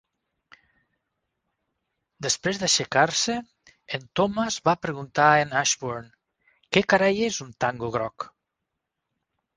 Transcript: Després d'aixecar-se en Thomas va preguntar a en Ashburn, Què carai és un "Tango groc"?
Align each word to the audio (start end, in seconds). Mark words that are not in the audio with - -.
Després 2.25 2.61
d'aixecar-se 2.63 3.35
en 3.97 4.07
Thomas 4.21 4.57
va 4.71 4.75
preguntar 4.87 5.29
a 5.35 5.39
en 5.45 5.53
Ashburn, 5.63 6.11
Què 6.75 6.85
carai 6.95 7.23
és 7.31 7.41
un 7.47 7.57
"Tango 7.67 7.93
groc"? 7.99 8.31